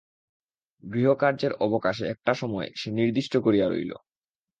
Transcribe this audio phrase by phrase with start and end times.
[0.83, 3.91] গৃহকার্যের অবকাশে একটা সময় সে নির্দিষ্ট করিয়া লইল।